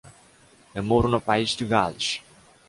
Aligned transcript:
Eu 0.77 0.83
moro 0.91 1.07
no 1.11 1.21
País 1.27 1.51
de 1.57 1.63
Gales. 1.73 2.07